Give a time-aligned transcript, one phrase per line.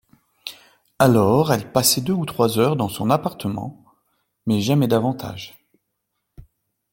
[0.97, 3.85] Alors elle passait deux ou trois heures dans son appartement,
[4.47, 5.63] mais jamais davantage.